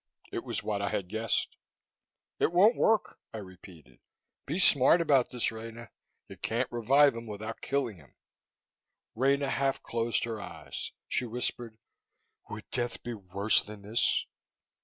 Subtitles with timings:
[0.31, 1.55] It was what I had guessed.
[2.39, 3.99] "It won't work," I repeated.
[4.47, 5.91] "Be smart about this, Rena.
[6.27, 8.15] You can't revive him without killing him."
[9.13, 10.91] Rena half closed her eyes.
[11.07, 11.77] She whispered,
[12.49, 14.25] "Would death be worse than this?"